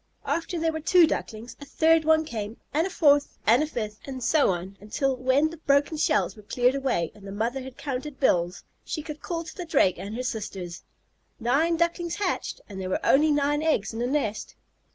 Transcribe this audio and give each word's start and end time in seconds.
After 0.25 0.57
there 0.59 0.71
were 0.71 0.79
two 0.81 1.05
Ducklings, 1.05 1.55
a 1.61 1.65
third 1.65 2.05
one 2.05 2.25
came, 2.25 2.57
and 2.73 2.87
a 2.87 2.89
fourth, 2.89 3.37
and 3.45 3.61
a 3.61 3.67
fifth, 3.67 3.99
and 4.05 4.23
so 4.23 4.49
on 4.49 4.75
until, 4.81 5.15
when 5.15 5.51
the 5.51 5.57
broken 5.57 5.95
shells 5.95 6.35
were 6.35 6.41
cleared 6.41 6.73
away 6.73 7.11
and 7.13 7.27
the 7.27 7.31
mother 7.31 7.61
had 7.61 7.77
counted 7.77 8.19
bills, 8.19 8.63
she 8.83 9.03
could 9.03 9.21
call 9.21 9.43
to 9.43 9.55
the 9.55 9.63
Drake 9.63 9.99
and 9.99 10.15
her 10.15 10.23
sisters, 10.23 10.81
"Nine 11.39 11.77
Ducklings 11.77 12.15
hatched, 12.15 12.61
and 12.67 12.81
there 12.81 12.89
were 12.89 13.05
only 13.05 13.29
nine 13.29 13.61
eggs 13.61 13.93
in 13.93 13.99
the 13.99 14.07
nest." 14.07 14.55